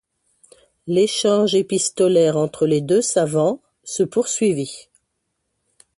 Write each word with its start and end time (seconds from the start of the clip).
L'échange 0.87 1.53
épistolaire 1.53 2.35
entre 2.35 2.65
les 2.65 2.81
deux 2.81 3.03
savants 3.03 3.61
se 3.83 4.01
poursuivit. 4.01 4.89